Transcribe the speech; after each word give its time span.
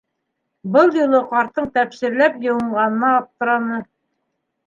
Был 0.75 0.95
юлы 0.99 1.19
ҡарттың 1.33 1.67
тәпсирләп 1.75 2.41
йыуынғанына 2.47 3.11
аптыраны. 3.21 3.81